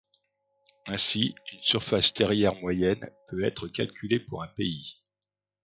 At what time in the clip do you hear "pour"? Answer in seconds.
4.19-4.41